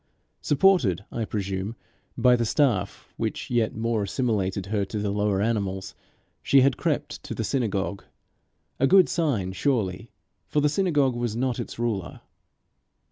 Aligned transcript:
Supported, 0.41 1.05
I 1.11 1.25
presume, 1.25 1.75
by 2.17 2.35
the 2.35 2.43
staff 2.43 3.07
which 3.17 3.51
yet 3.51 3.75
more 3.75 4.01
assimilated 4.01 4.65
her 4.65 4.83
to 4.85 4.97
the 4.97 5.11
lower 5.11 5.43
animals, 5.43 5.93
she 6.41 6.61
had 6.61 6.75
crept 6.75 7.21
to 7.21 7.35
the 7.35 7.43
synagogue 7.43 8.03
a 8.79 8.87
good 8.87 9.07
sign 9.07 9.51
surely, 9.51 10.09
for 10.47 10.59
the 10.59 10.69
synagogue 10.69 11.15
was 11.15 11.35
not 11.35 11.59
its 11.59 11.77
ruler. 11.77 12.21